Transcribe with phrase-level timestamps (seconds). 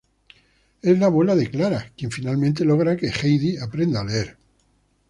[0.81, 4.37] Es la abuela de Clara, quien finalmente logra que Heidi aprenda a leer.